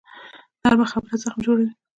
[0.63, 1.69] نرمه خبره زخم جوړوي